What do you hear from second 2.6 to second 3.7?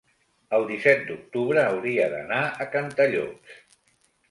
Cantallops.